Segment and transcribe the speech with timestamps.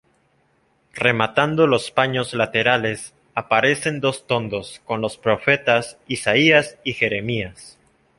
[0.95, 7.77] Rematando los paños laterales aparecen dos tondos con los profetas Isaías y Jeremías.